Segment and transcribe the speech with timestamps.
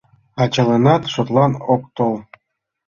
[0.43, 2.15] Ачаланат шотлан ок тол.